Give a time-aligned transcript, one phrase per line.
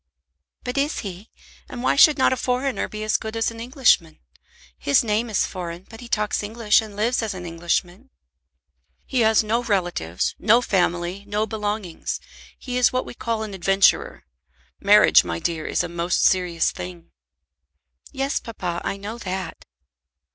[0.63, 1.29] "But is he?
[1.69, 4.17] And why should not a foreigner be as good as an Englishman?
[4.75, 8.09] His name is foreign, but he talks English and lives as an Englishman."
[9.05, 12.19] "He has no relatives, no family, no belongings.
[12.57, 14.25] He is what we call an adventurer.
[14.79, 17.11] Marriage, my dear, is a most serious thing."
[18.11, 19.65] "Yes, papa, I know that."